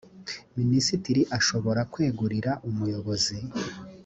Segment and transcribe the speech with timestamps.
[0.57, 3.37] minisitiri ashobora kwegurira umuyobozi